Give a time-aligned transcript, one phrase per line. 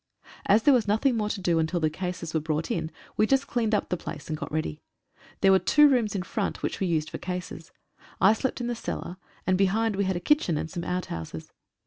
[0.47, 3.45] As there was nothing more to do until the cases were brought in, we just
[3.45, 4.81] cleaned up the place and got ready.
[5.41, 7.69] There were two rooms in front which we used for cases.
[8.19, 11.51] I slept in the cellar, and behind we had a kitchen and some outhouses.